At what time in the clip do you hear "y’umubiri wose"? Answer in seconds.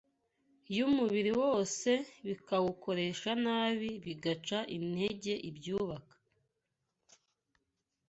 0.75-1.89